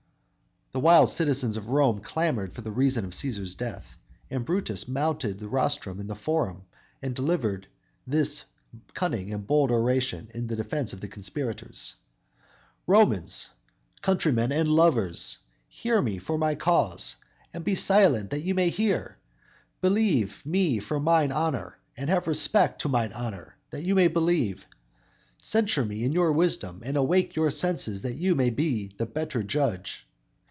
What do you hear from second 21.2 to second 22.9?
honor, and have respect to